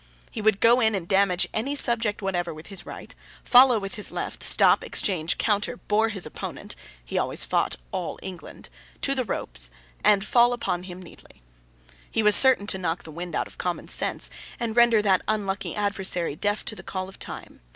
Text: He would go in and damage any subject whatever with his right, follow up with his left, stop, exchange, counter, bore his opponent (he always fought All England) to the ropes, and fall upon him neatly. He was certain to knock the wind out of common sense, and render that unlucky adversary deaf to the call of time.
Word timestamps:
He 0.31 0.41
would 0.41 0.59
go 0.61 0.79
in 0.79 0.95
and 0.95 1.07
damage 1.07 1.47
any 1.53 1.75
subject 1.75 2.23
whatever 2.23 2.55
with 2.55 2.65
his 2.73 2.87
right, 2.87 3.13
follow 3.43 3.75
up 3.75 3.83
with 3.83 3.93
his 3.97 4.09
left, 4.11 4.41
stop, 4.41 4.83
exchange, 4.83 5.37
counter, 5.37 5.77
bore 5.77 6.09
his 6.09 6.25
opponent 6.25 6.75
(he 7.05 7.19
always 7.19 7.45
fought 7.45 7.75
All 7.91 8.17
England) 8.23 8.69
to 9.01 9.13
the 9.13 9.23
ropes, 9.23 9.69
and 10.03 10.25
fall 10.25 10.53
upon 10.53 10.81
him 10.85 11.03
neatly. 11.03 11.43
He 12.09 12.23
was 12.23 12.35
certain 12.35 12.65
to 12.65 12.79
knock 12.79 13.03
the 13.03 13.11
wind 13.11 13.35
out 13.35 13.45
of 13.45 13.59
common 13.59 13.87
sense, 13.89 14.31
and 14.59 14.75
render 14.75 15.03
that 15.03 15.21
unlucky 15.27 15.75
adversary 15.75 16.35
deaf 16.35 16.65
to 16.65 16.75
the 16.75 16.81
call 16.81 17.07
of 17.07 17.19
time. 17.19 17.59